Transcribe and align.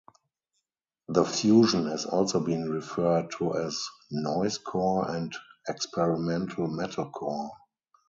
The 1.09 1.23
fusion 1.25 1.85
has 1.85 2.07
also 2.07 2.39
been 2.39 2.67
referred 2.71 3.29
to 3.37 3.53
as 3.55 3.85
noisecore 4.11 5.07
and 5.07 5.31
experimental 5.67 6.67
metalcore. 6.69 7.51